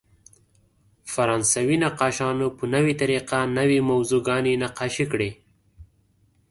[1.13, 5.29] فرانسوي نقاشانو په نوې طریقه نوې موضوعګانې نقاشي کړې.